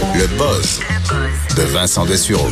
Le 0.00 0.26
buzz 0.38 0.80
de 1.56 1.62
Vincent 1.62 2.06
Dessureau. 2.06 2.48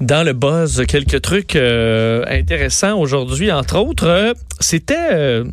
Dans 0.00 0.24
le 0.24 0.34
buzz, 0.34 0.84
quelques 0.86 1.22
trucs 1.22 1.56
euh, 1.56 2.22
intéressants 2.28 2.98
aujourd'hui. 2.98 3.50
Entre 3.50 3.78
autres, 3.78 4.06
euh, 4.06 4.34
c'était 4.60 5.08
euh, 5.12 5.44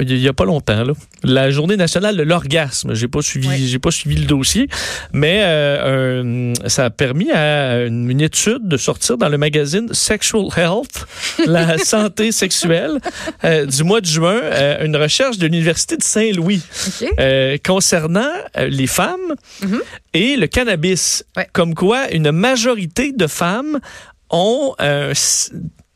il 0.00 0.18
y 0.18 0.28
a 0.28 0.32
pas 0.32 0.44
longtemps, 0.44 0.84
là, 0.84 0.92
la 1.24 1.50
journée 1.50 1.76
nationale 1.76 2.16
de 2.16 2.22
l'orgasme. 2.22 2.94
J'ai 2.94 3.08
pas 3.08 3.22
suivi, 3.22 3.48
Oui. 3.48 3.66
j'ai 3.66 3.78
pas 3.78 3.90
suivi 3.90 4.16
le 4.16 4.26
dossier, 4.26 4.68
mais 5.12 5.40
euh, 5.44 6.52
un- 6.54 6.68
ça 6.68 6.86
a 6.86 6.90
permis 6.90 7.30
à 7.30 7.84
une, 7.86 8.10
une 8.10 8.20
étude 8.20 8.66
de 8.68 8.76
sortir 8.76 9.16
dans 9.18 9.28
le 9.28 9.38
magazine 9.38 9.88
Sexual 9.92 10.46
Health, 10.56 11.06
la 11.46 11.78
santé 11.78 12.32
sexuelle, 12.32 12.98
euh, 13.44 13.66
du 13.66 13.84
mois 13.84 14.00
de 14.00 14.06
juin, 14.06 14.40
euh, 14.42 14.84
une 14.84 14.96
recherche 14.96 15.38
de 15.38 15.46
l'université 15.46 15.96
de 15.96 16.02
Saint-Louis 16.02 16.62
concernant 17.64 18.30
les 18.56 18.86
femmes 18.86 19.34
Mhm. 19.62 19.80
et 20.14 20.36
le 20.36 20.46
cannabis. 20.46 21.24
Ouais. 21.36 21.46
Comme 21.52 21.74
quoi, 21.74 22.10
une 22.12 22.30
majorité 22.30 23.12
de 23.12 23.26
femmes 23.26 23.78
ont 24.30 24.74
euh, 24.80 25.12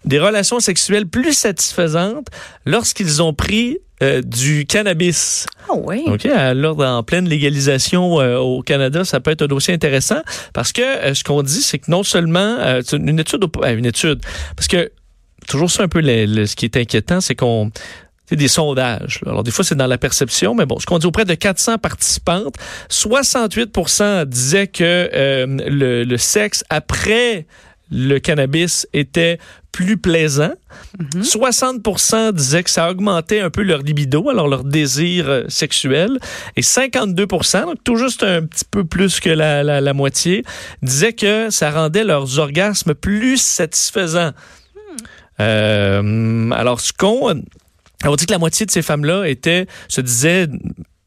des 0.04 0.18
relations 0.18 0.60
sexuelles 0.60 1.06
plus 1.06 1.32
satisfaisantes 1.32 2.26
lorsqu'ils 2.66 3.22
ont 3.22 3.32
pris 3.34 3.78
euh, 4.02 4.20
du 4.20 4.66
cannabis. 4.66 5.46
Ah 5.68 5.74
oui. 5.76 6.02
OK, 6.08 6.26
alors 6.26 6.80
en 6.80 7.02
pleine 7.04 7.28
légalisation 7.28 8.20
euh, 8.20 8.38
au 8.38 8.62
Canada, 8.62 9.04
ça 9.04 9.20
peut 9.20 9.30
être 9.30 9.42
un 9.42 9.46
dossier 9.46 9.72
intéressant 9.74 10.22
parce 10.52 10.72
que 10.72 10.82
euh, 10.82 11.14
ce 11.14 11.22
qu'on 11.22 11.42
dit, 11.42 11.62
c'est 11.62 11.78
que 11.78 11.90
non 11.90 12.02
seulement 12.02 12.56
une 12.92 13.18
étude, 13.20 13.44
une 13.64 13.86
étude, 13.86 14.20
parce 14.56 14.66
que 14.66 14.90
toujours 15.46 15.70
ça 15.70 15.84
un 15.84 15.88
peu 15.88 16.00
le- 16.00 16.24
le- 16.26 16.46
ce 16.46 16.56
qui 16.56 16.64
est 16.64 16.76
inquiétant, 16.76 17.20
c'est 17.20 17.34
qu'on 17.36 17.70
des 18.30 18.48
sondages. 18.48 19.20
là. 19.26 19.32
Alors, 19.32 19.42
des 19.42 19.50
fois, 19.50 19.62
c'est 19.62 19.74
dans 19.74 19.86
la 19.86 19.98
perception, 19.98 20.54
mais 20.54 20.64
bon, 20.64 20.78
ce 20.78 20.86
qu'on 20.86 20.98
dit 20.98 21.04
auprès 21.06 21.26
de 21.26 21.34
400 21.34 21.76
participantes, 21.76 22.54
68% 23.36 24.24
disaient 24.24 24.66
que 24.68 25.46
le, 25.68 26.04
le 26.04 26.16
sexe 26.16 26.64
après 26.70 27.46
le 27.92 28.18
cannabis 28.18 28.88
était 28.92 29.38
plus 29.70 29.96
plaisant. 29.96 30.52
60% 31.14 32.32
disaient 32.32 32.62
que 32.62 32.70
ça 32.70 32.90
augmentait 32.90 33.40
un 33.40 33.50
peu 33.50 33.62
leur 33.62 33.80
libido, 33.80 34.28
alors 34.28 34.48
leur 34.48 34.64
désir 34.64 35.28
euh, 35.28 35.44
sexuel. 35.48 36.18
Et 36.56 36.62
52 36.62 37.26
donc 37.26 37.84
tout 37.84 37.96
juste 37.96 38.22
un 38.22 38.42
petit 38.42 38.64
peu 38.70 38.84
plus 38.84 39.20
que 39.20 39.30
la, 39.30 39.62
la, 39.62 39.80
la 39.80 39.92
moitié, 39.94 40.44
disaient 40.82 41.12
que 41.12 41.50
ça 41.50 41.70
rendait 41.70 42.04
leurs 42.04 42.38
orgasmes 42.38 42.94
plus 42.94 43.40
satisfaisants. 43.40 44.32
Euh, 45.40 46.50
alors, 46.50 46.80
ce 46.80 46.92
qu'on... 46.92 47.42
On 48.04 48.16
dit 48.16 48.26
que 48.26 48.32
la 48.32 48.38
moitié 48.38 48.66
de 48.66 48.70
ces 48.72 48.82
femmes-là 48.82 49.28
étaient, 49.28 49.66
se 49.88 50.00
disaient 50.00 50.48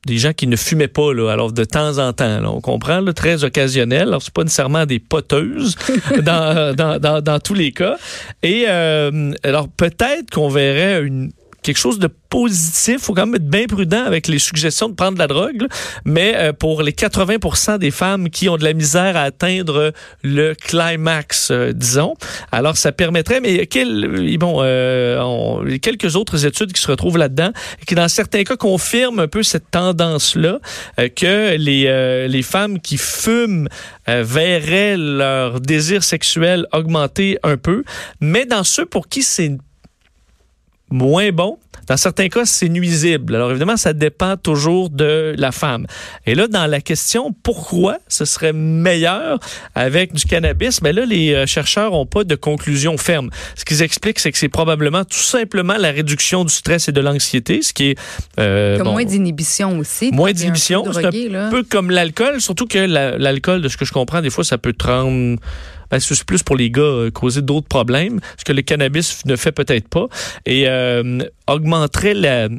des 0.05 0.17
gens 0.17 0.33
qui 0.33 0.47
ne 0.47 0.55
fumaient 0.55 0.87
pas, 0.87 1.13
là, 1.13 1.31
alors 1.31 1.51
de 1.51 1.63
temps 1.63 1.97
en 1.97 2.13
temps, 2.13 2.39
là, 2.39 2.49
on 2.49 2.61
comprend, 2.61 3.01
là, 3.01 3.13
très 3.13 3.43
occasionnel. 3.43 4.07
Alors, 4.09 4.21
c'est 4.21 4.33
pas 4.33 4.43
nécessairement 4.43 4.85
des 4.85 4.99
poteuses 4.99 5.75
dans, 6.23 6.75
dans, 6.75 6.99
dans, 6.99 7.21
dans 7.21 7.39
tous 7.39 7.55
les 7.55 7.71
cas. 7.71 7.97
Et 8.43 8.65
euh, 8.67 9.31
alors, 9.43 9.67
peut-être 9.67 10.29
qu'on 10.31 10.49
verrait 10.49 11.01
une 11.01 11.31
quelque 11.65 11.77
chose 11.77 11.99
de 11.99 12.07
positif. 12.29 12.99
faut 13.01 13.13
quand 13.13 13.25
même 13.25 13.35
être 13.35 13.49
bien 13.49 13.65
prudent 13.65 14.03
avec 14.05 14.27
les 14.27 14.39
suggestions 14.39 14.87
de 14.89 14.93
prendre 14.95 15.13
de 15.15 15.19
la 15.19 15.27
drogue, 15.27 15.65
mais 16.05 16.33
euh, 16.35 16.53
pour 16.53 16.81
les 16.83 16.91
80% 16.91 17.77
des 17.79 17.91
femmes 17.91 18.29
qui 18.29 18.47
ont 18.49 18.57
de 18.57 18.63
la 18.63 18.73
misère 18.73 19.17
à 19.17 19.21
atteindre 19.21 19.91
le 20.21 20.53
climax, 20.53 21.49
euh, 21.51 21.71
disons, 21.73 22.13
alors 22.51 22.77
ça 22.77 22.91
permettrait, 22.91 23.39
mais 23.41 23.65
quel, 23.67 24.37
bon, 24.37 24.59
euh, 24.61 25.19
on- 25.21 25.65
quelques 25.81 26.15
autres 26.15 26.45
études 26.45 26.71
qui 26.71 26.81
se 26.81 26.87
retrouvent 26.87 27.17
là-dedans 27.17 27.51
qui 27.87 27.95
dans 27.95 28.07
certains 28.07 28.43
cas 28.43 28.55
confirment 28.57 29.19
un 29.19 29.27
peu 29.27 29.43
cette 29.43 29.71
tendance-là, 29.71 30.59
euh, 30.99 31.09
que 31.09 31.55
les, 31.57 31.85
euh, 31.87 32.27
les 32.27 32.41
femmes 32.43 32.79
qui 32.79 32.97
fument 32.97 33.67
euh, 34.09 34.23
verraient 34.25 34.97
leur 34.97 35.59
désir 35.61 36.03
sexuel 36.03 36.67
augmenter 36.71 37.39
un 37.43 37.57
peu, 37.57 37.83
mais 38.21 38.45
dans 38.45 38.63
ceux 38.63 38.85
pour 38.85 39.07
qui 39.07 39.23
c'est 39.23 39.51
moins 40.89 41.31
bon. 41.31 41.57
Dans 41.87 41.97
certains 41.97 42.29
cas, 42.29 42.45
c'est 42.45 42.67
nuisible. 42.69 43.35
Alors 43.35 43.51
évidemment, 43.51 43.77
ça 43.77 43.93
dépend 43.93 44.37
toujours 44.37 44.89
de 44.89 45.35
la 45.37 45.51
femme. 45.51 45.85
Et 46.25 46.33
là, 46.33 46.47
dans 46.47 46.65
la 46.65 46.81
question 46.81 47.31
pourquoi 47.43 47.99
ce 48.07 48.25
serait 48.25 48.53
meilleur 48.53 49.37
avec 49.75 50.13
du 50.13 50.23
cannabis, 50.25 50.81
mais 50.81 50.93
là, 50.93 51.05
les 51.05 51.33
euh, 51.35 51.45
chercheurs 51.45 51.91
n'ont 51.91 52.07
pas 52.07 52.23
de 52.23 52.33
conclusion 52.33 52.97
ferme. 52.97 53.29
Ce 53.55 53.65
qu'ils 53.65 53.83
expliquent, 53.83 54.17
c'est 54.17 54.31
que 54.31 54.37
c'est 54.39 54.49
probablement 54.49 55.05
tout 55.05 55.19
simplement 55.19 55.75
la 55.77 55.91
réduction 55.91 56.43
du 56.43 56.51
stress 56.51 56.87
et 56.89 56.91
de 56.91 57.01
l'anxiété, 57.01 57.61
ce 57.61 57.71
qui 57.71 57.91
est 57.91 57.99
euh, 58.39 58.77
Comme 58.77 58.87
bon, 58.87 58.93
moins 58.93 59.05
d'inhibition 59.05 59.77
aussi. 59.77 60.09
moins 60.11 60.29
t'es 60.29 60.31
un 60.31 60.33
peu 60.33 60.39
d'inhibition. 60.39 60.85
Un 61.35 61.51
peu 61.51 61.61
comme 61.61 61.91
l'alcool, 61.91 62.41
surtout 62.41 62.65
que 62.65 62.79
la- 62.79 63.19
l'alcool, 63.19 63.61
de 63.61 63.67
ce 63.69 63.77
que 63.77 63.85
je 63.85 63.93
comprends, 63.93 64.21
des 64.23 64.31
fois, 64.31 64.43
ça 64.43 64.57
peut 64.57 64.73
te 64.73 64.87
rendre. 64.87 65.37
Ben, 65.91 65.99
c'est 65.99 66.23
plus 66.23 66.43
pour 66.43 66.55
les 66.55 66.69
gars, 66.69 66.81
euh, 66.81 67.11
causer 67.11 67.41
d'autres 67.41 67.67
problèmes, 67.67 68.19
ce 68.37 68.43
que 68.43 68.53
le 68.53 68.61
cannabis 68.61 69.25
ne 69.25 69.35
fait 69.35 69.51
peut-être 69.51 69.87
pas, 69.87 70.07
et 70.45 70.67
euh, 70.67 71.19
augmenterait 71.47 72.13
la 72.13 72.49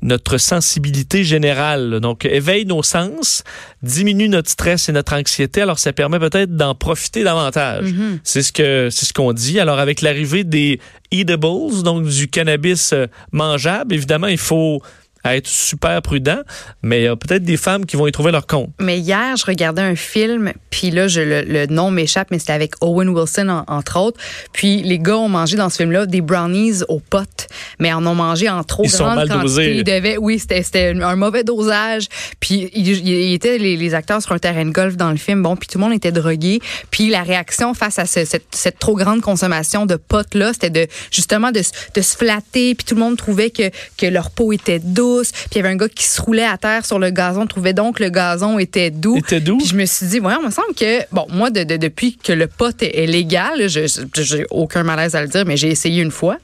notre 0.00 0.38
sensibilité 0.38 1.22
générale. 1.22 2.00
Donc, 2.00 2.24
éveille 2.24 2.64
nos 2.64 2.82
sens, 2.82 3.44
diminue 3.82 4.28
notre 4.28 4.48
stress 4.48 4.88
et 4.88 4.92
notre 4.92 5.14
anxiété. 5.14 5.60
Alors, 5.60 5.78
ça 5.78 5.92
permet 5.92 6.18
peut-être 6.18 6.56
d'en 6.56 6.74
profiter 6.74 7.24
davantage. 7.24 7.92
Mhm. 7.92 8.20
C'est 8.24 8.42
ce 8.42 8.52
que 8.52 8.88
c'est 8.90 9.04
ce 9.04 9.12
qu'on 9.12 9.32
dit. 9.34 9.60
Alors, 9.60 9.78
avec 9.78 10.00
l'arrivée 10.00 10.44
des 10.44 10.80
eatables, 11.10 11.82
donc 11.82 12.06
du 12.06 12.28
cannabis 12.28 12.92
euh, 12.94 13.06
mangeable, 13.32 13.94
évidemment, 13.94 14.28
il 14.28 14.38
faut 14.38 14.80
être 15.24 15.46
super 15.46 16.02
prudent, 16.02 16.40
mais 16.82 17.00
il 17.00 17.04
y 17.04 17.06
a 17.08 17.14
peut-être 17.16 17.44
des 17.44 17.56
femmes 17.56 17.86
qui 17.86 17.96
vont 17.96 18.06
y 18.06 18.12
trouver 18.12 18.32
leur 18.32 18.46
compte. 18.46 18.70
Mais 18.80 18.98
hier, 18.98 19.36
je 19.36 19.44
regardais 19.46 19.82
un 19.82 19.94
film, 19.94 20.52
puis 20.70 20.90
là, 20.90 21.06
je, 21.06 21.20
le, 21.20 21.42
le 21.42 21.66
nom 21.66 21.90
m'échappe, 21.92 22.28
mais 22.30 22.38
c'était 22.40 22.52
avec 22.52 22.72
Owen 22.80 23.08
Wilson, 23.08 23.48
en- 23.48 23.64
entre 23.72 23.98
autres. 24.00 24.20
Puis 24.52 24.82
les 24.82 24.98
gars 24.98 25.16
ont 25.18 25.28
mangé 25.28 25.56
dans 25.56 25.68
ce 25.70 25.76
film-là 25.76 26.06
des 26.06 26.20
brownies 26.20 26.80
aux 26.88 26.98
potes, 26.98 27.46
mais 27.78 27.92
en 27.92 28.04
ont 28.06 28.14
mangé 28.16 28.48
en 28.48 28.64
trop 28.64 28.82
Ils 28.84 28.90
sont 28.90 29.04
grande 29.04 29.16
mal 29.16 29.28
quantité. 29.28 29.42
dosés. 29.44 29.74
Ils 29.76 29.84
devaient- 29.84 30.16
oui, 30.18 30.38
c'était 30.40 30.92
un 31.00 31.16
mauvais 31.16 31.44
dosage. 31.44 32.06
Puis 32.40 32.68
il, 32.74 33.32
était 33.32 33.58
les, 33.58 33.76
les 33.76 33.94
acteurs 33.94 34.22
sur 34.22 34.32
un 34.32 34.38
terrain 34.38 34.64
de 34.64 34.70
golf 34.70 34.96
dans 34.96 35.10
le 35.10 35.16
film, 35.18 35.42
bon, 35.42 35.54
puis 35.56 35.68
tout 35.68 35.78
le 35.78 35.84
monde 35.84 35.92
était 35.94 36.12
drogué. 36.12 36.60
Puis 36.90 37.08
la 37.10 37.22
réaction 37.22 37.74
face 37.74 37.98
à 37.98 38.06
ce- 38.06 38.24
cette, 38.24 38.46
cette 38.50 38.78
trop 38.80 38.96
grande 38.96 39.20
consommation 39.20 39.86
de 39.86 39.94
potes-là, 39.96 40.52
c'était 40.52 40.70
de 40.70 40.86
justement 41.12 41.52
de, 41.52 41.62
se- 41.62 41.70
de 41.94 42.00
se 42.00 42.16
flatter, 42.16 42.74
puis 42.74 42.84
tout 42.84 42.94
le 42.96 43.00
monde 43.00 43.16
trouvait 43.16 43.50
que, 43.50 43.70
que 43.96 44.06
leur 44.06 44.30
peau 44.30 44.52
était 44.52 44.80
douce. 44.80 45.11
Puis 45.32 45.48
il 45.52 45.56
y 45.56 45.60
avait 45.60 45.68
un 45.68 45.76
gars 45.76 45.88
qui 45.88 46.04
se 46.04 46.20
roulait 46.20 46.44
à 46.44 46.56
terre 46.56 46.84
sur 46.86 46.98
le 46.98 47.10
gazon, 47.10 47.46
trouvait 47.46 47.72
donc 47.74 47.98
que 47.98 48.02
le 48.04 48.10
gazon 48.10 48.58
était 48.58 48.90
doux. 48.90 49.16
Était 49.18 49.40
doux? 49.40 49.58
Puis 49.58 49.66
je 49.68 49.74
me 49.76 49.84
suis 49.84 50.06
dit, 50.06 50.20
ouais, 50.20 50.32
il 50.40 50.46
me 50.46 50.50
semble 50.50 50.74
que, 50.74 51.00
bon, 51.12 51.26
moi, 51.30 51.50
de, 51.50 51.64
de- 51.64 51.76
depuis 51.76 52.16
que 52.16 52.32
le 52.32 52.46
pot 52.46 52.74
est, 52.82 53.02
est 53.02 53.06
légal, 53.06 53.68
j'ai 53.68 54.46
aucun 54.50 54.82
malaise 54.82 55.14
à 55.14 55.22
le 55.22 55.28
dire, 55.28 55.44
mais 55.46 55.56
j'ai 55.56 55.68
essayé 55.68 56.02
une 56.02 56.10
fois. 56.10 56.38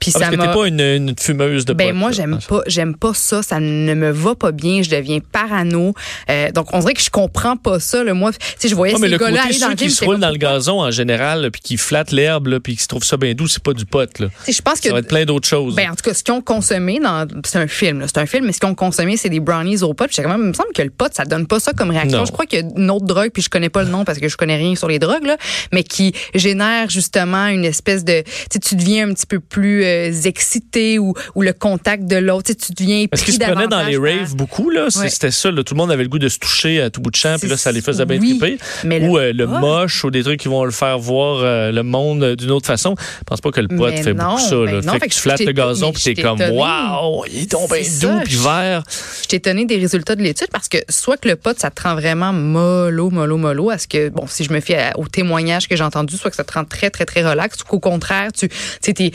Puis 0.00 0.12
Ah, 0.14 0.18
ça 0.20 0.30
m'a. 0.30 0.48
pas 0.48 0.66
une, 0.68 0.80
une 0.80 1.14
fumeuse 1.18 1.64
de 1.64 1.72
Ben 1.72 1.88
potes, 1.88 1.96
moi 1.96 2.12
j'aime 2.12 2.38
pas 2.48 2.62
j'aime 2.66 2.94
pas 2.96 3.12
ça 3.14 3.42
ça 3.42 3.58
ne 3.60 3.94
me 3.94 4.10
va 4.10 4.34
pas 4.34 4.52
bien 4.52 4.82
je 4.82 4.90
deviens 4.90 5.18
parano 5.20 5.92
Euh, 6.30 6.50
donc 6.52 6.72
on 6.72 6.78
dirait 6.80 6.94
que 6.94 7.02
je 7.02 7.10
comprends 7.10 7.56
pas 7.56 7.80
ça 7.80 8.04
là 8.04 8.14
moi 8.14 8.30
sais 8.58 8.68
je 8.68 8.74
voyais 8.74 8.94
Ah, 8.94 8.98
mais 9.00 9.08
ces 9.08 9.12
le 9.12 9.18
gars-là 9.18 9.42
aller 9.44 9.58
dans 9.58 9.68
le 9.68 9.74
qui 9.74 9.90
se 9.90 10.04
roulent 10.04 10.18
dans 10.20 10.30
le 10.30 10.36
gazon 10.36 10.80
en 10.82 10.90
général, 10.90 11.50
puis 11.50 11.60
qui 11.60 11.76
flattent 11.76 12.12
l'herbe, 12.12 12.46
là, 12.48 12.60
puis 12.60 12.76
qui 12.76 12.82
se 12.82 12.88
trouvent 12.88 13.04
ça 13.04 13.16
bien 13.16 13.34
doux, 13.34 13.48
c'est 13.48 13.62
pas 13.62 13.72
du 13.72 13.84
pot. 13.86 14.08
Là. 14.20 14.28
je 14.46 14.60
pense 14.62 14.80
que 14.80 14.88
Ça 14.88 14.92
va 14.94 15.00
être 15.00 15.08
plein 15.08 15.24
d'autres 15.24 15.48
choses. 15.48 15.74
ben 15.74 15.90
en 15.90 15.94
tout 15.94 16.02
cas 16.02 16.14
ce 16.14 16.22
qu'ils 16.22 16.34
ont 16.34 16.40
consommé 16.42 17.00
dans 17.00 17.26
c'est 17.44 17.58
un 17.58 17.66
film 17.68 18.04
c'est 18.06 18.18
un 18.18 18.26
film 18.26 18.46
mais 18.46 18.52
ce 18.52 18.60
qu'ils 18.60 18.68
ont 18.68 18.74
consommé 18.74 19.16
c'est 19.16 19.28
des 19.30 19.40
brownies 19.40 19.82
au 19.82 19.94
pot 19.94 20.06
puis 20.06 20.16
quand 20.22 20.28
même 20.28 20.40
il 20.42 20.48
me 20.48 20.52
semble 20.52 20.72
que 20.74 20.82
le 20.82 20.90
pot 20.90 21.12
ça 21.12 21.24
donne 21.24 21.46
pas 21.46 21.60
ça 21.60 21.72
comme 21.72 21.90
réaction 21.90 22.18
Non. 22.18 22.24
je 22.24 22.32
crois 22.32 22.46
qu'il 22.46 22.60
y 22.60 22.62
a 22.62 22.66
une 22.76 22.90
autre 22.90 23.06
drogue 23.06 23.30
puis 23.32 23.42
je 23.42 23.48
connais 23.50 23.68
pas 23.68 23.82
le 23.82 23.88
nom 23.90 24.04
parce 24.04 24.18
que 24.18 24.28
je 24.28 24.36
connais 24.36 24.56
rien 24.56 24.74
sur 24.76 24.88
les 24.88 24.98
drogues 24.98 25.24
là 25.26 25.36
mais 25.72 25.82
qui 25.82 26.12
génère 26.34 26.88
justement 26.90 27.46
une 27.46 27.64
espèce 27.64 28.04
de 28.04 28.22
tu 28.62 28.74
deviens 28.76 29.08
un 29.08 29.14
petit 29.14 29.26
peu 29.26 29.40
plus 29.40 29.84
euh, 29.88 30.12
excité 30.24 30.98
ou, 30.98 31.14
ou 31.34 31.42
le 31.42 31.52
contact 31.52 32.04
de 32.04 32.16
l'autre 32.16 32.46
tu 32.46 32.52
sais, 32.52 32.58
tu 32.58 32.72
deviens 32.72 33.06
Parce 33.10 33.22
qu'ils 33.22 33.34
se 33.34 33.38
prenaient 33.40 33.66
dans 33.66 33.82
les 33.84 33.96
raves 33.98 34.34
beaucoup, 34.36 34.70
là. 34.70 34.84
Ouais. 34.96 35.08
C'était 35.10 35.30
ça, 35.30 35.50
là. 35.50 35.62
Tout 35.64 35.74
le 35.74 35.78
monde 35.78 35.90
avait 35.90 36.02
le 36.04 36.08
goût 36.08 36.18
de 36.18 36.28
se 36.28 36.38
toucher 36.38 36.80
à 36.80 36.90
tout 36.90 37.00
bout 37.00 37.10
de 37.10 37.16
champ, 37.16 37.36
puis 37.38 37.48
là, 37.48 37.56
ça 37.56 37.72
les 37.72 37.80
faisait 37.80 38.04
bien 38.06 38.18
Oui, 38.18 38.38
triper. 38.38 38.58
mais 38.84 39.06
Ou 39.06 39.16
le 39.16 39.22
euh, 39.22 39.32
le 39.32 39.46
moche, 39.46 40.04
ou 40.04 40.10
des 40.10 40.22
trucs 40.22 40.40
qui 40.40 40.48
vont 40.48 40.64
le 40.64 40.70
faire 40.70 40.98
voir 40.98 41.40
euh, 41.42 41.72
le 41.72 41.82
monde 41.82 42.22
euh, 42.22 42.36
d'une 42.36 42.50
autre 42.50 42.66
façon. 42.66 42.94
Je 42.98 43.24
pense 43.26 43.40
pas 43.40 43.50
que 43.50 43.60
le 43.60 43.68
pot 43.68 43.88
Mais 43.88 44.02
fait 44.02 44.14
non, 44.14 44.30
beaucoup 44.36 44.40
ça, 44.40 44.56
ben 44.56 44.64
là. 44.66 44.80
non, 44.82 44.92
fait 44.94 44.98
fait 45.00 45.08
que 45.08 45.14
tu 45.14 45.20
flattes 45.20 45.40
le 45.40 45.46
t'ai- 45.46 45.54
gazon, 45.54 45.92
puis 45.92 46.02
t'es 46.02 46.14
t'ai 46.14 46.22
comme, 46.22 46.40
waouh, 46.40 47.24
il 47.32 47.42
est 47.42 47.54
bien 47.54 47.66
C'est 47.82 48.06
doux, 48.06 48.20
puis 48.24 48.36
vert. 48.36 48.82
Je 49.22 49.28
suis 49.28 49.36
étonnée 49.36 49.64
des 49.64 49.76
résultats 49.76 50.14
de 50.16 50.22
l'étude 50.22 50.48
parce 50.52 50.68
que 50.68 50.78
soit 50.88 51.16
que 51.16 51.28
le 51.28 51.36
pot, 51.36 51.58
ça 51.58 51.70
te 51.70 51.82
rend 51.82 51.94
vraiment 51.94 52.32
mollo, 52.32 53.10
mollo, 53.10 53.36
mollo. 53.36 53.70
Est-ce 53.70 53.88
que, 53.88 54.08
bon, 54.08 54.26
si 54.26 54.44
je 54.44 54.52
me 54.52 54.60
fie 54.60 54.74
au 54.96 55.06
témoignage 55.08 55.68
que 55.68 55.76
j'ai 55.76 55.84
entendu, 55.84 56.16
soit 56.16 56.30
que 56.30 56.36
ça 56.36 56.44
te 56.44 56.52
rend 56.52 56.64
très, 56.64 56.90
très, 56.90 57.04
très 57.04 57.28
relax, 57.28 57.58
ou 57.62 57.64
qu'au 57.64 57.80
contraire, 57.80 58.30
tu 58.32 58.48
sais, 58.80 58.92
t'es, 58.94 59.12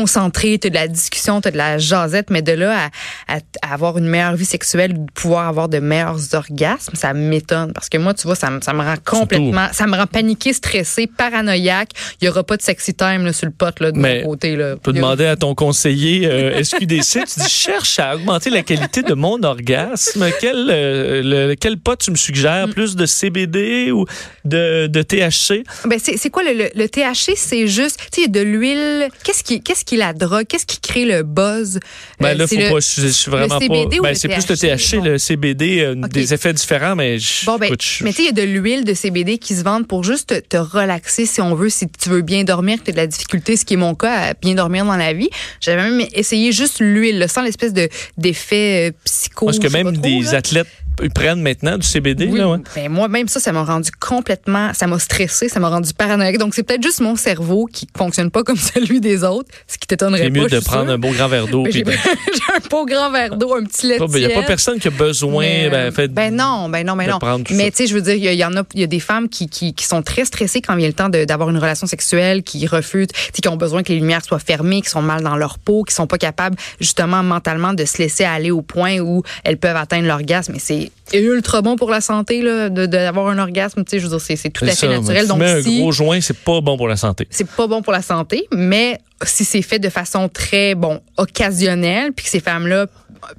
concentré, 0.00 0.58
t'as 0.58 0.68
de 0.70 0.74
la 0.74 0.88
discussion, 0.88 1.40
t'as 1.40 1.50
de 1.50 1.56
la 1.56 1.78
jasette, 1.78 2.30
mais 2.30 2.42
de 2.42 2.52
là 2.52 2.86
à, 3.28 3.36
à- 3.36 3.40
à 3.62 3.74
avoir 3.74 3.98
une 3.98 4.06
meilleure 4.08 4.34
vie 4.36 4.44
sexuelle, 4.44 4.94
de 4.94 5.10
pouvoir 5.12 5.48
avoir 5.48 5.68
de 5.68 5.78
meilleurs 5.78 6.34
orgasmes, 6.34 6.94
ça 6.94 7.12
m'étonne. 7.14 7.72
Parce 7.72 7.88
que 7.88 7.98
moi, 7.98 8.14
tu 8.14 8.22
vois, 8.26 8.36
ça, 8.36 8.50
me- 8.50 8.60
ça 8.60 8.72
me 8.72 8.82
rend 8.82 8.94
complètement, 9.04 9.68
ça 9.72 9.86
me 9.86 9.96
rend 9.96 10.06
paniqué, 10.06 10.52
stressé, 10.52 11.06
paranoïaque. 11.06 11.90
Il 12.20 12.26
y 12.26 12.28
aura 12.28 12.44
pas 12.44 12.56
de 12.56 12.62
sexy 12.62 12.94
time 12.94 13.24
là, 13.24 13.32
sur 13.32 13.46
le 13.46 13.52
pot 13.52 13.78
là, 13.80 13.90
de 13.92 13.98
Mais 13.98 14.22
mon 14.22 14.30
côté. 14.30 14.56
Là. 14.56 14.74
Tu 14.74 14.80
peux 14.80 14.92
demander 14.92 15.26
à 15.26 15.36
ton 15.36 15.54
conseiller 15.54 16.26
euh, 16.26 16.62
SQDC, 16.62 17.24
tu 17.26 17.40
dis 17.40 17.48
cherche 17.48 17.98
à 17.98 18.14
augmenter 18.14 18.50
la 18.50 18.62
qualité 18.62 19.02
de 19.02 19.14
mon 19.14 19.42
orgasme. 19.42 20.26
Quel, 20.40 20.68
euh, 20.70 21.22
le, 21.48 21.54
quel 21.54 21.76
pot 21.78 21.96
tu 21.98 22.10
me 22.10 22.16
suggères? 22.16 22.68
Mm. 22.68 22.72
Plus 22.72 22.96
de 22.96 23.06
CBD 23.06 23.90
ou 23.92 24.04
de, 24.44 24.86
de 24.86 25.02
THC? 25.02 25.64
Ben 25.86 25.98
c'est 25.98 26.30
quoi 26.30 26.42
le, 26.44 26.52
le, 26.52 26.68
le 26.74 26.88
THC 26.88 27.32
C'est 27.36 27.66
juste, 27.66 27.98
tu 28.12 28.22
sais, 28.22 28.28
de 28.28 28.40
l'huile. 28.40 29.08
Qu'est-ce 29.24 29.42
qui, 29.42 29.60
qu'est-ce 29.62 29.84
qui 29.88 29.96
la 29.96 30.12
drogue? 30.12 30.44
Qu'est-ce 30.46 30.66
qui 30.66 30.80
crée 30.80 31.04
le 31.04 31.22
buzz? 31.22 31.80
Ben 32.20 32.28
Euh, 32.28 32.34
là, 32.34 32.46
faut 32.46 32.54
le- 32.56 32.68
pas, 32.70 32.80
je, 32.80 33.00
je 33.02 33.06
suis 33.08 33.30
vraiment 33.30 33.58
CBD 33.58 33.96
pas. 33.96 34.02
Ben 34.02 34.14
c'est 34.14 34.28
plus 34.28 34.48
le 34.48 34.56
THC? 34.56 34.96
Bon. 34.96 35.04
le 35.04 35.18
CBD, 35.18 35.80
euh, 35.80 35.94
des 35.94 36.34
effets 36.34 36.52
différents, 36.52 36.94
mais 36.96 37.18
je, 37.18 37.46
Bon, 37.46 37.56
ben, 37.56 37.66
écoute, 37.66 37.82
je- 37.82 38.04
mais 38.04 38.10
tu 38.10 38.16
sais, 38.16 38.22
il 38.24 38.26
y 38.26 38.28
a 38.28 38.32
de 38.32 38.42
l'huile 38.42 38.84
de 38.84 38.94
CBD 38.94 39.38
qui 39.38 39.54
se 39.54 39.62
vendent 39.62 39.86
pour 39.86 40.04
juste 40.04 40.28
te, 40.28 40.40
te 40.40 40.56
relaxer 40.56 41.26
si 41.26 41.40
on 41.40 41.54
veut, 41.54 41.70
si 41.70 41.86
tu 41.88 42.08
veux 42.08 42.22
bien 42.22 42.44
dormir, 42.44 42.78
que 42.78 42.84
tu 42.84 42.90
as 42.90 42.92
de 42.92 42.98
la 42.98 43.06
difficulté, 43.06 43.56
ce 43.56 43.64
qui 43.64 43.74
est 43.74 43.78
mon 43.78 43.94
cas, 43.94 44.30
à 44.30 44.34
bien 44.34 44.54
dormir 44.54 44.84
dans 44.84 44.96
la 44.96 45.12
vie. 45.12 45.30
J'avais 45.60 45.82
même 45.90 46.06
essayé 46.12 46.52
juste 46.52 46.80
l'huile, 46.80 47.26
sans 47.28 47.42
l'espèce 47.42 47.72
de 47.72 47.88
d'effet 48.16 48.90
euh, 48.90 48.92
psycho. 49.04 49.46
parce 49.46 49.58
que 49.58 49.68
même 49.68 49.92
trop, 49.92 50.02
des 50.02 50.20
là. 50.22 50.34
athlètes 50.34 50.66
ils 51.02 51.10
prennent 51.10 51.40
maintenant 51.42 51.76
du 51.78 51.86
CBD. 51.86 52.26
Oui, 52.30 52.38
Là, 52.38 52.48
ouais. 52.48 52.58
ben 52.74 52.88
moi, 52.90 53.08
même 53.08 53.28
ça, 53.28 53.40
ça 53.40 53.52
m'a 53.52 53.62
rendu 53.64 53.90
complètement, 54.00 54.72
ça 54.74 54.86
m'a 54.86 54.98
stressé, 54.98 55.48
ça 55.48 55.60
m'a 55.60 55.68
rendu 55.68 55.92
paranoïaque. 55.94 56.38
Donc, 56.38 56.54
c'est 56.54 56.62
peut-être 56.62 56.82
juste 56.82 57.00
mon 57.00 57.16
cerveau 57.16 57.66
qui 57.72 57.86
fonctionne 57.96 58.30
pas 58.30 58.42
comme 58.42 58.56
celui 58.74 59.00
des 59.00 59.24
autres, 59.24 59.48
ce 59.66 59.78
qui 59.78 59.86
t'étonnerait 59.86 60.24
C'est 60.24 60.30
mieux 60.30 60.46
de 60.48 60.60
prendre 60.60 60.90
un 60.90 60.98
beau 60.98 61.10
grand 61.10 61.28
verre 61.28 61.46
d'eau. 61.48 61.62
Ben, 61.64 61.72
J'ai 61.72 61.82
de- 61.82 61.90
un 62.56 62.68
beau 62.70 62.84
grand 62.86 63.10
verre 63.10 63.36
d'eau, 63.36 63.54
un 63.54 63.64
petit 63.64 63.86
lait 63.86 63.98
Il 64.00 64.14
n'y 64.18 64.24
a 64.26 64.30
pas 64.30 64.42
personne 64.42 64.78
qui 64.78 64.88
a 64.88 64.90
besoin 64.90 65.42
mais, 65.44 65.70
ben, 65.70 65.92
fait, 65.92 66.08
ben 66.08 66.34
non, 66.34 66.68
ben 66.68 66.84
non, 66.86 66.96
ben 66.96 67.08
non. 67.08 67.18
Mais 67.50 67.70
tu 67.70 67.78
sais, 67.78 67.86
je 67.86 67.94
veux 67.94 68.02
dire, 68.02 68.14
il 68.14 68.22
y, 68.24 68.28
a- 68.28 68.32
il 68.32 68.38
y 68.38 68.44
en 68.44 68.56
a, 68.56 68.62
il 68.74 68.80
y 68.80 68.84
a 68.84 68.86
des 68.88 69.00
femmes 69.00 69.28
qui, 69.28 69.48
qui, 69.48 69.74
qui 69.74 69.84
sont 69.84 70.02
très 70.02 70.24
stressées 70.24 70.60
quand 70.60 70.74
vient 70.76 70.86
le 70.88 70.92
temps 70.94 71.08
d'avoir 71.08 71.50
une 71.50 71.58
relation 71.58 71.86
sexuelle, 71.86 72.42
qui 72.42 72.66
refusent, 72.66 73.08
qui 73.32 73.46
ont 73.48 73.56
besoin 73.56 73.82
que 73.82 73.92
les 73.92 73.98
lumières 74.00 74.24
soient 74.24 74.38
fermées, 74.38 74.82
qui 74.82 74.90
sont 74.90 75.02
mal 75.02 75.22
dans 75.22 75.36
leur 75.36 75.58
peau, 75.58 75.84
qui 75.84 75.94
sont 75.94 76.06
pas 76.06 76.18
capables 76.18 76.56
justement 76.80 77.22
mentalement 77.22 77.72
de 77.74 77.84
se 77.84 77.98
laisser 77.98 78.24
aller 78.24 78.50
au 78.50 78.62
point 78.62 78.98
où 78.98 79.22
elles 79.44 79.58
peuvent 79.58 79.76
atteindre 79.76 80.06
l'orgasme. 80.06 80.54
Et 80.54 80.58
c'est 80.58 80.87
ultra 81.12 81.62
bon 81.62 81.76
pour 81.76 81.90
la 81.90 82.00
santé 82.00 82.42
là, 82.42 82.68
de 82.68 82.86
d'avoir 82.86 83.28
un 83.28 83.38
orgasme. 83.38 83.84
Tu 83.84 83.90
sais, 83.90 83.98
je 83.98 84.04
veux 84.04 84.10
dire, 84.10 84.20
c'est 84.20 84.36
c'est 84.36 84.50
tout 84.50 84.64
à 84.64 84.68
C'est 84.68 84.86
fait 84.86 84.92
naturel. 84.92 85.22
Tu 85.22 85.28
Donc 85.28 85.38
mets 85.38 85.50
un 85.50 85.62
si 85.62 85.80
gros 85.80 85.92
joint, 85.92 86.20
c'est 86.20 86.36
pas 86.36 86.60
bon 86.60 86.76
pour 86.76 86.88
la 86.88 86.96
santé. 86.96 87.26
c'est 87.30 87.48
pas 87.48 87.66
bon 87.66 87.82
pour 87.82 87.92
la 87.92 88.02
santé, 88.02 88.46
mais 88.52 88.98
si 89.24 89.44
c'est 89.44 89.62
fait 89.62 89.78
de 89.78 89.88
façon 89.88 90.28
très 90.28 90.74
bon 90.74 91.00
occasionnelle, 91.16 92.12
puis 92.12 92.24
que 92.24 92.30
ces 92.30 92.40
femmes-là 92.40 92.86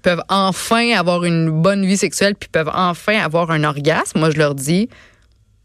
peuvent 0.01 0.24
enfin 0.30 0.92
avoir 0.92 1.24
une 1.24 1.50
bonne 1.50 1.86
vie 1.86 1.98
sexuelle, 1.98 2.36
puis 2.36 2.50
peuvent 2.51 2.72
enfin 2.74 3.18
avoir 3.19 3.52
un 3.52 3.63
orgasme, 3.63 4.19
moi 4.19 4.30
je 4.31 4.38
leur 4.38 4.56
dis 4.56 4.90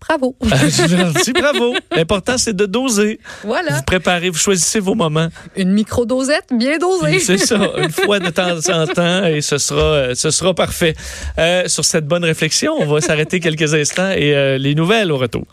bravo. 0.08 0.36
je 0.42 0.96
leur 0.96 1.12
dis 1.12 1.32
bravo. 1.32 1.74
L'important, 1.94 2.38
c'est 2.38 2.54
de 2.54 2.66
doser. 2.66 3.18
voilà, 3.44 3.76
Vous 3.76 3.82
préparez, 3.82 4.30
vous 4.30 4.38
choisissez 4.38 4.80
vos 4.80 4.94
moments. 4.94 5.28
une 5.56 5.72
micro 5.72 6.04
dosette 6.06 6.46
bien 6.52 6.78
dosée. 6.78 7.18
C'est 7.18 7.38
ça, 7.38 7.58
une 7.78 7.90
fois 7.90 8.18
de 8.18 8.30
temps 8.30 8.58
en 8.72 8.86
temps, 8.86 9.24
et 9.24 9.40
ce 9.40 9.58
sera, 9.58 9.82
euh, 9.82 10.14
ce 10.14 10.30
sera 10.30 10.54
parfait. 10.54 10.94
Euh, 11.38 11.66
sur 11.68 11.84
cette 11.84 12.06
bonne 12.06 12.24
réflexion, 12.24 12.74
on 12.78 12.86
va 12.86 13.00
s'arrêter 13.00 13.40
quelques 13.40 13.74
instants 13.74 14.10
et 14.10 14.34
euh, 14.34 14.58
les 14.58 14.74
nouvelles 14.74 15.10
au 15.12 15.16
retour. 15.18 15.44